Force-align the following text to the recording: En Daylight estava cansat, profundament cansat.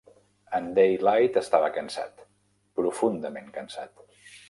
En 0.59 0.69
Daylight 0.79 1.37
estava 1.43 1.69
cansat, 1.77 2.27
profundament 2.83 3.57
cansat. 3.61 4.07